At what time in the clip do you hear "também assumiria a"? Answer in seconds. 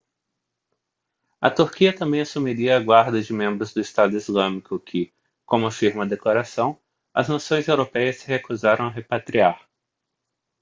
1.95-2.79